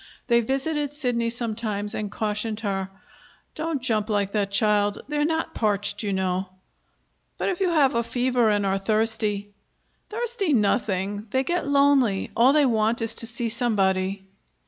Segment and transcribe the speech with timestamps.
[0.25, 2.89] They visited Sidney sometimes and cautioned her.
[3.53, 6.49] "Don't jump like that, child; they're not parched, you know."
[7.37, 9.53] "But if you have a fever and are thirsty"
[10.09, 11.27] "Thirsty nothing!
[11.29, 12.31] They get lonely.
[12.35, 14.25] All they want is to see somebody."